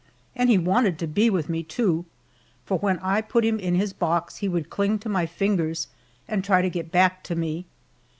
[0.35, 2.05] And he wanted to be with me, too,
[2.65, 5.89] for when I put him in his box he would cling to my fingers
[6.27, 7.67] and try to get back to me.